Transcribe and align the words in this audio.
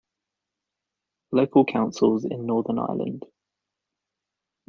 Local 1.31 1.63
councils 1.63 2.25
in 2.25 2.47
Northern 2.47 2.79
Ireland 2.79 3.23